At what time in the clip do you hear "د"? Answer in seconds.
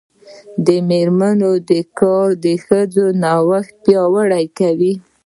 0.65-0.67, 2.45-2.47